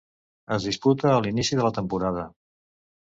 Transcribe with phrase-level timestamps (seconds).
[0.55, 2.25] Es disputa a l'inici de la temporada.